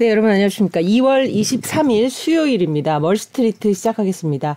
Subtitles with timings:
[0.00, 0.80] 네, 여러분 안녕하십니까.
[0.80, 3.00] 2월 23일 수요일입니다.
[3.00, 4.54] 멀스트리트 시작하겠습니다.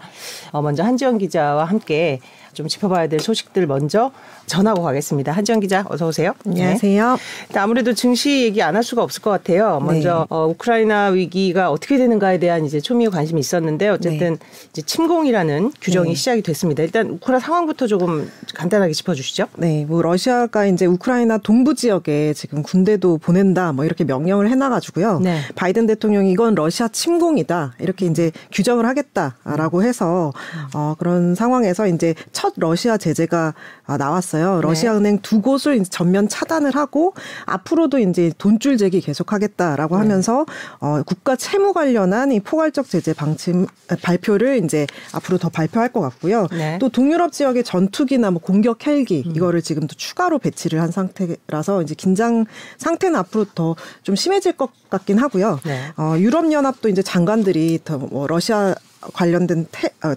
[0.51, 2.19] 어, 먼저 한지원 기자와 함께
[2.53, 4.11] 좀 짚어봐야 될 소식들 먼저
[4.47, 5.31] 전하고 가겠습니다.
[5.31, 6.33] 한지원 기자 어서 오세요.
[6.45, 7.17] 안녕하세요.
[7.49, 7.59] 네.
[7.59, 9.79] 아무래도 증시 얘기 안 할 수가 없을 것 같아요.
[9.81, 10.35] 먼저 네.
[10.35, 14.45] 어, 우크라이나 위기가 어떻게 되는가에 대한 이제 초미의 관심이 있었는데 어쨌든 네.
[14.71, 16.15] 이제 침공이라는 규정이 네.
[16.15, 16.81] 시작이 됐습니다.
[16.83, 19.47] 일단 우크라 상황부터 조금 간단하게 짚어주시죠.
[19.57, 25.19] 네, 뭐 러시아가 이제 우크라이나 동부 지역에 지금 군대도 보낸다 뭐 이렇게 명령을 해놔가지고요.
[25.19, 25.41] 네.
[25.55, 30.31] 바이든 대통령이 이건 러시아 침공이다 이렇게 이제 규정을 하겠다라고 해서
[30.73, 33.53] 어, 그런 상황에서 이제 첫 러시아 제재가
[33.85, 34.55] 아, 나왔어요.
[34.55, 34.61] 네.
[34.63, 37.13] 러시아 은행 두 곳을 전면 차단을 하고
[37.45, 40.01] 앞으로도 이제 돈줄 제기 계속하겠다라고 네.
[40.01, 40.47] 하면서
[40.79, 43.67] 어, 국가 채무 관련한 이 포괄적 제재 방침
[44.01, 46.47] 발표를 이제 앞으로 더 발표할 것 같고요.
[46.51, 46.79] 네.
[46.79, 49.35] 또 동유럽 지역의 전투기나 뭐 공격 헬기 음.
[49.35, 52.45] 이거를 지금 또 추가로 배치를 한 상태라서 이제 긴장
[52.79, 55.59] 상태는 앞으로 더 좀 심해질 것 같긴 하고요.
[55.63, 55.91] 네.
[55.95, 58.73] 어, 유럽 연합도 이제 장관들이 더 뭐 러시아
[59.13, 60.15] 관련된 태, 어,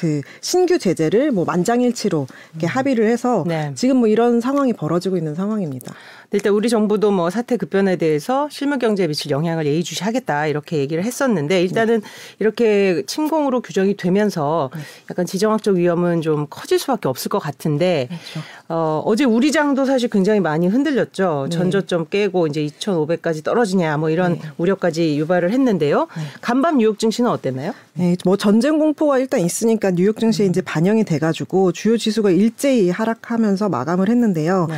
[0.00, 2.68] 그 신규 제재를 뭐 만장일치로 이렇게 음.
[2.68, 3.70] 합의를 해서 네.
[3.74, 5.92] 지금 뭐 이런 상황이 벌어지고 있는 상황입니다.
[6.32, 11.62] 일단 우리 정부도 뭐 사태 급변에 대해서 실물 경제에 미칠 영향을 예의주시하겠다 이렇게 얘기를 했었는데
[11.62, 12.06] 일단은 네.
[12.38, 14.80] 이렇게 침공으로 규정이 되면서 네.
[15.10, 18.48] 약간 지정학적 위험은 좀 커질 수밖에 없을 것 같은데 그렇죠.
[18.68, 21.48] 어, 어제 우리 장도 사실 굉장히 많이 흔들렸죠.
[21.50, 21.56] 네.
[21.56, 24.42] 전저점 깨고 이제 2,500까지 떨어지냐 뭐 이런 네.
[24.56, 26.06] 우려까지 유발을 했는데요.
[26.16, 26.22] 네.
[26.40, 27.72] 간밤 뉴욕 증시는 어땠나요?
[27.94, 30.50] 네, 뭐 전쟁 공포가 일단 있으니까 뉴욕 증시에 음.
[30.50, 34.68] 이제 반영이 돼가지고 주요 지수가 일제히 하락하면서 마감을 했는데요.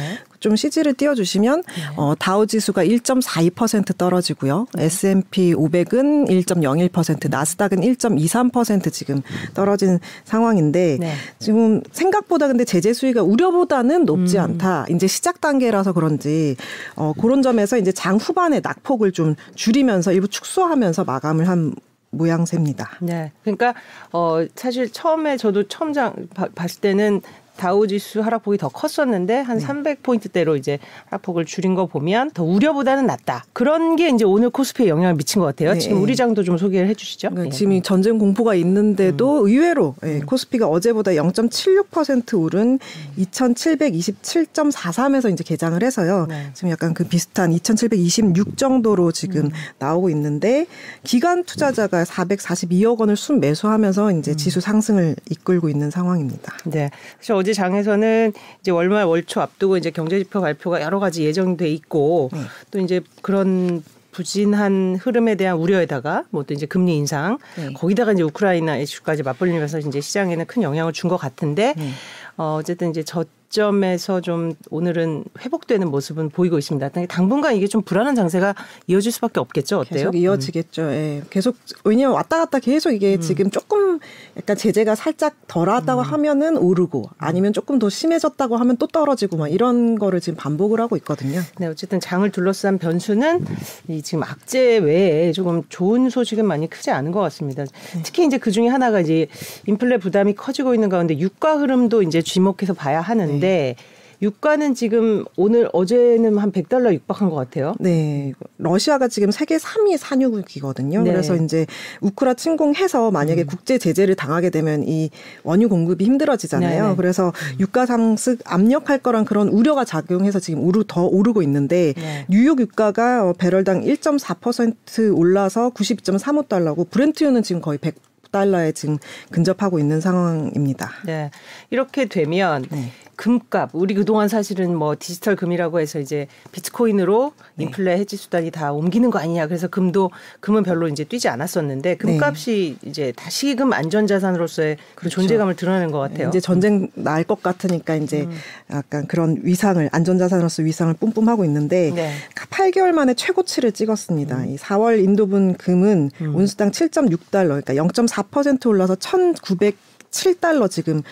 [0.42, 0.48] 네.
[0.48, 1.82] 좀 CG를 띄워주시면 네.
[1.96, 4.66] 어, 다우 지수가 1.42% 떨어지고요.
[4.74, 4.84] 네.
[4.84, 9.22] S&P 500은 1.01%, 나스닥은 1.23% 지금
[9.54, 11.14] 떨어진 상황인데 네.
[11.38, 14.42] 지금 생각보다 근데 제재 수위가 우려보다는 높지 음.
[14.42, 14.86] 않다.
[14.90, 16.56] 이제 시작 단계라서 그런지
[16.96, 21.74] 어, 그런 점에서 이제 장 후반에 낙폭을 좀 줄이면서 일부 축소하면서 마감을 한
[22.12, 22.98] 모양새입니다.
[23.00, 23.32] 네.
[23.42, 23.74] 그러니까
[24.12, 26.14] 어 사실 처음에 저도 처음 장
[26.54, 27.22] 봤을 때는
[27.56, 29.66] 다우지수 하락폭이 더 컸었는데 한 네.
[29.66, 33.44] 300포인트대로 이제 하락폭을 줄인 거 보면 더 우려보다는 낫다.
[33.52, 35.72] 그런 게 이제 오늘 코스피에 영향을 미친 것 같아요.
[35.74, 35.78] 네.
[35.78, 37.30] 지금 우리 장도 좀 소개를 해 주시죠.
[37.30, 37.56] 그러니까 네.
[37.56, 39.48] 지금 전쟁 공포가 있는데도 음.
[39.48, 42.78] 의외로 네, 코스피가 어제보다 0.76% 오른
[43.18, 46.26] 2727.43에서 이제 개장을 해서요.
[46.28, 46.50] 네.
[46.54, 49.50] 지금 약간 그 비슷한 2726 정도로 지금 음.
[49.78, 50.66] 나오고 있는데
[51.04, 54.36] 기간 투자자가 442억 원을 순매수하면서 이제 음.
[54.36, 56.52] 지수 상승을 이끌고 있는 상황입니다.
[56.64, 56.90] 네.
[57.18, 62.38] 그래서 어제 장에서는 이제 월말 월초 앞두고 이제 경제지표 발표가 여러 가지 예정돼 있고 네.
[62.70, 63.82] 또 이제 그런
[64.12, 67.72] 부진한 흐름에 대한 우려에다가 뭐 또 이제 금리 인상 네.
[67.72, 71.90] 거기다가 이제 우크라이나 이슈까지 맞벌리면서 이제 시장에는 큰 영향을 준 것 같은데 네.
[72.36, 76.88] 어 어쨌든 이제 저 시점에서 좀 오늘은 회복되는 모습은 보이고 있습니다.
[77.06, 78.54] 당분간 이게 좀 불안한 장세가
[78.86, 79.80] 이어질 수밖에 없겠죠.
[79.80, 80.10] 어때요?
[80.10, 80.82] 계속 이어지겠죠.
[80.82, 80.88] 음.
[80.90, 81.22] 예.
[81.30, 83.20] 계속 왜냐면 왔다 갔다 계속 이게 음.
[83.20, 83.98] 지금 조금
[84.36, 86.04] 약간 제재가 살짝 덜하다고 음.
[86.04, 90.96] 하면은 오르고 아니면 조금 더 심해졌다고 하면 또 떨어지고 막 이런 거를 지금 반복을 하고
[90.96, 91.40] 있거든요.
[91.58, 93.44] 네, 어쨌든 장을 둘러싼 변수는
[93.88, 97.64] 이 지금 악재 외에 조금 좋은 소식은 많이 크지 않은 것 같습니다.
[97.64, 98.02] 네.
[98.02, 99.28] 특히 이제 그 중에 하나가 이제
[99.66, 103.76] 인플레 부담이 커지고 있는 가운데 유가 흐름도 이제 주목해서 봐야 하는데 있는데
[104.22, 107.74] 유가는 지금 오늘 어제는 한 100달러 육박한 것 같아요.
[107.80, 108.32] 네.
[108.56, 111.02] 러시아가 지금 세계 3위 산유국이거든요.
[111.02, 111.10] 네.
[111.10, 111.66] 그래서 이제
[112.00, 113.46] 우크라 침공해서 만약에 음.
[113.46, 115.10] 국제 제재를 당하게 되면 이
[115.42, 116.82] 원유 공급이 힘들어지잖아요.
[116.84, 116.96] 네네.
[116.96, 117.56] 그래서 음.
[117.58, 122.24] 유가 상승 압력할 거란 그런 우려가 작용해서 지금 오르 더 오르고 있는데 네.
[122.28, 128.98] 뉴욕 유가가 어, 배럴당 1.4% 올라서 92.35달러고 브렌트유는 지금 거의 100 달러에 지금
[129.30, 130.90] 근접하고 있는 상황입니다.
[131.04, 131.30] 네.
[131.70, 132.90] 이렇게 되면 네.
[133.22, 137.64] 금값 우리 그동안 사실은 뭐 디지털 금이라고 해서 이제 비트코인으로 네.
[137.64, 140.10] 인플레 해지 수단이 다 옮기는 거 아니냐 그래서 금도
[140.40, 142.90] 금은 별로 이제 뛰지 않았었는데 금값이 네.
[142.90, 145.20] 이제 다시금 안전 자산으로서의 그 그렇죠.
[145.20, 146.28] 존재감을 드러내는 것 같아요.
[146.30, 148.32] 이제 전쟁 날 것 같으니까 이제 음.
[148.72, 152.12] 약간 그런 위상을 안전 자산으로서 위상을 뿜뿜하고 있는데 네.
[152.34, 154.38] 8개월 만에 최고치를 찍었습니다.
[154.38, 154.48] 음.
[154.48, 156.34] 이 4월 인도분 금은 음.
[156.34, 159.76] 온수당 7.6달러 그러니까 0.4% 올라서 1,900
[160.12, 161.02] 7달러 지금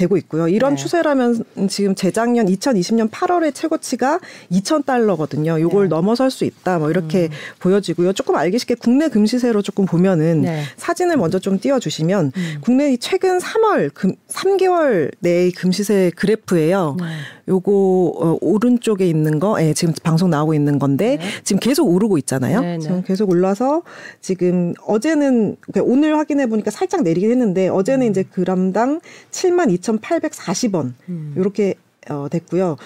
[0.00, 0.48] 되고 있고요.
[0.48, 0.82] 이런 네.
[0.82, 4.18] 추세라면 지금 재작년 2020년 8월의 최고치가
[4.50, 5.60] 2,000달러거든요.
[5.60, 5.88] 요걸 네.
[5.90, 6.78] 넘어설 수 있다.
[6.78, 7.30] 뭐 이렇게 음.
[7.58, 8.14] 보여지고요.
[8.14, 10.62] 조금 알기 쉽게 국내 금시세로 조금 보면은 네.
[10.78, 12.56] 사진을 먼저 좀 띄워 주시면 음.
[12.62, 16.96] 국내 최근 3월 금 3개월 내의 금시세 그래프예요.
[16.98, 17.04] 네.
[17.50, 17.72] 요거
[18.16, 21.26] 어, 오른쪽에 있는 거 예, 지금 방송 나오고 있는 건데 네.
[21.42, 22.60] 지금 계속 오르고 있잖아요.
[22.60, 23.82] 네, 지금 계속 올라서
[24.20, 28.10] 지금 어제는 그러니까 오늘 확인해 보니까 살짝 내리긴 했는데 어제는 음.
[28.10, 29.00] 이제 그람당
[29.98, 31.34] 72,840원 음.
[31.36, 31.74] 요렇게
[32.08, 32.76] 어, 됐고요.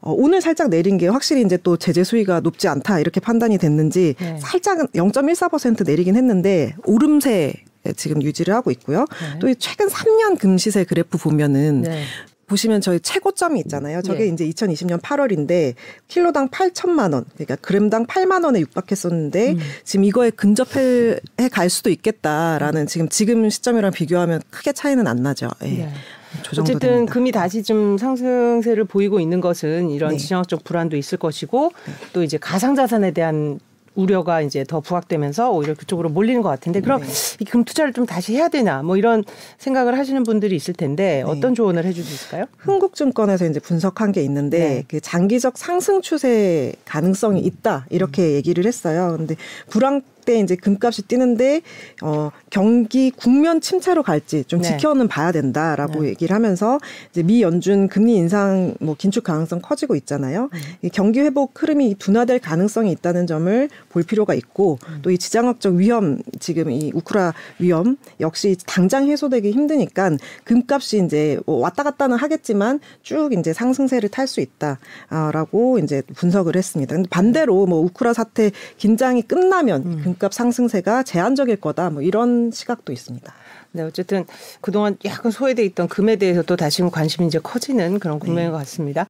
[0.00, 4.14] 어, 오늘 살짝 내린 게 확실히 이제 또 제재 수위가 높지 않다 이렇게 판단이 됐는지
[4.18, 4.36] 네.
[4.40, 7.54] 살짝은 0.14% 내리긴 했는데 오름세
[7.96, 9.06] 지금 유지를 하고 있고요.
[9.32, 9.38] 네.
[9.40, 12.02] 또 최근 3년 금시세 그래프 보면은 네.
[12.46, 14.02] 보시면 저희 최고점이 있잖아요.
[14.02, 14.26] 저게 네.
[14.26, 15.74] 이제 2020년 8월인데
[16.08, 19.58] 킬로당 8천만 원, 그러니까 그램당 8만 원에 육박했었는데 음.
[19.84, 21.18] 지금 이거에 근접해
[21.50, 25.48] 갈 수도 있겠다라는 지금 지금 시점이랑 비교하면 크게 차이는 안 나죠.
[25.62, 25.68] 예.
[25.68, 25.92] 네.
[26.40, 27.12] 어쨌든 됩니다.
[27.12, 30.16] 금이 다시 좀 상승세를 보이고 있는 것은 이런 네.
[30.16, 31.92] 지정학적 불안도 있을 것이고 네.
[32.12, 33.60] 또 이제 가상자산에 대한
[33.94, 37.08] 우려가 이제 더 부각되면서 오히려 그쪽으로 몰리는 것 같은데 그럼 네.
[37.40, 39.24] 이금 투자를 좀 다시 해야 되나 뭐 이런
[39.58, 41.30] 생각을 하시는 분들이 있을 텐데 네.
[41.30, 42.46] 어떤 조언을 있을까요?
[42.58, 44.84] 흥국증권에서 이제 분석한 게 있는데 네.
[44.88, 48.34] 그 장기적 상승 추세 가능성이 있다 이렇게 음.
[48.36, 49.14] 얘기를 했어요.
[49.18, 49.36] 근데
[49.68, 51.62] 불황 때 이제 금값이 뛰는데
[52.02, 54.68] 어 경기 국면 침체로 갈지 좀 네.
[54.68, 56.08] 지켜는 봐야 된다라고 네.
[56.08, 56.78] 얘기를 하면서
[57.10, 60.48] 이제 미 연준 금리 인상 뭐 긴축 가능성 커지고 있잖아요.
[60.52, 60.58] 음.
[60.82, 65.00] 이 경기 회복 흐름이 둔화될 가능성이 있다는 점을 볼 필요가 있고 음.
[65.02, 70.10] 또이 지정학적 위험 지금 이 우크라 위험 역시 당장 해소되기 힘드니까
[70.44, 76.94] 금값이 이제 뭐 왔다 갔다는 하겠지만 쭉 이제 상승세를 탈 수 있다라고 이제 분석을 했습니다.
[76.94, 80.02] 근데 반대로 뭐 우크라 사태 긴장이 끝나면 음.
[80.12, 81.90] 금값 상승세가 제한적일 거다.
[81.90, 83.32] 뭐 이런 시각도 있습니다.
[83.72, 84.26] 네, 어쨌든
[84.60, 88.52] 그동안 약간 소외돼 있던 금에 대해서 또 다시 관심이 이제 커지는 그런 국면인 네.
[88.52, 89.06] 것 같습니다.